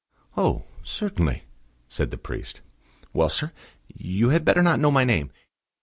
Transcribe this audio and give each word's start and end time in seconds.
"Oh! 0.35 0.63
certainly," 0.83 1.43
said 1.87 2.09
the 2.09 2.17
priest. 2.17 2.61
"Well, 3.13 3.29
sir, 3.29 3.51
you 3.87 4.29
had 4.29 4.43
better 4.45 4.63
not 4.63 4.79
know 4.79 4.89
my 4.89 5.03
name. 5.03 5.29